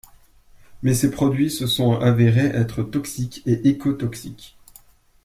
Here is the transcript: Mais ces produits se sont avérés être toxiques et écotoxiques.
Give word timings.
Mais 0.81 0.95
ces 0.95 1.11
produits 1.11 1.51
se 1.51 1.67
sont 1.67 1.93
avérés 1.99 2.47
être 2.55 2.81
toxiques 2.81 3.43
et 3.45 3.69
écotoxiques. 3.69 4.57